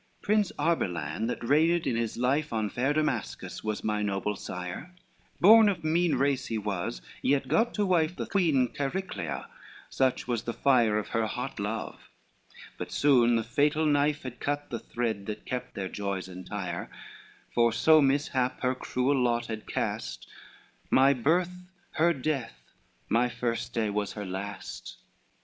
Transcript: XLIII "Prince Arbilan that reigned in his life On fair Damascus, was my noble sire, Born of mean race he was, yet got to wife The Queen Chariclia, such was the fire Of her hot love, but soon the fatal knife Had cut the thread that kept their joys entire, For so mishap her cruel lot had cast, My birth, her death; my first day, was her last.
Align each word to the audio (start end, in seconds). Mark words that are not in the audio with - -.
XLIII 0.01 0.25
"Prince 0.25 0.51
Arbilan 0.57 1.27
that 1.27 1.43
reigned 1.43 1.85
in 1.85 1.95
his 1.95 2.17
life 2.17 2.51
On 2.51 2.71
fair 2.71 2.91
Damascus, 2.91 3.63
was 3.63 3.83
my 3.83 4.01
noble 4.01 4.35
sire, 4.35 4.95
Born 5.39 5.69
of 5.69 5.83
mean 5.83 6.15
race 6.15 6.47
he 6.47 6.57
was, 6.57 7.03
yet 7.21 7.47
got 7.47 7.75
to 7.75 7.85
wife 7.85 8.15
The 8.15 8.25
Queen 8.25 8.69
Chariclia, 8.73 9.45
such 9.91 10.27
was 10.27 10.41
the 10.41 10.55
fire 10.55 10.97
Of 10.97 11.09
her 11.09 11.27
hot 11.27 11.59
love, 11.59 12.09
but 12.79 12.91
soon 12.91 13.35
the 13.35 13.43
fatal 13.43 13.85
knife 13.85 14.23
Had 14.23 14.39
cut 14.39 14.71
the 14.71 14.79
thread 14.79 15.27
that 15.27 15.45
kept 15.45 15.75
their 15.75 15.87
joys 15.87 16.27
entire, 16.27 16.89
For 17.53 17.71
so 17.71 18.01
mishap 18.01 18.61
her 18.61 18.73
cruel 18.73 19.15
lot 19.21 19.45
had 19.45 19.67
cast, 19.67 20.27
My 20.89 21.13
birth, 21.13 21.61
her 21.91 22.11
death; 22.11 22.71
my 23.07 23.29
first 23.29 23.71
day, 23.73 23.91
was 23.91 24.13
her 24.13 24.25
last. 24.25 24.97